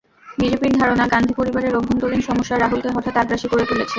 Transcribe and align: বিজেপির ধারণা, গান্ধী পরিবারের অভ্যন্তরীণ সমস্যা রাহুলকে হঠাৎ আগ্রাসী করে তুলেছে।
বিজেপির 0.37 0.73
ধারণা, 0.79 1.05
গান্ধী 1.07 1.33
পরিবারের 1.35 1.73
অভ্যন্তরীণ 1.75 2.21
সমস্যা 2.21 2.55
রাহুলকে 2.57 2.89
হঠাৎ 2.95 3.15
আগ্রাসী 3.17 3.47
করে 3.47 3.63
তুলেছে। 3.65 3.89